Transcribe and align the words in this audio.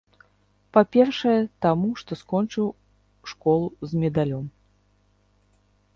Па-першае, 0.75 1.35
таму, 1.65 1.89
што 2.03 2.11
скончыў 2.23 2.67
школу 3.33 3.67
з 3.93 4.05
медалём. 4.05 4.45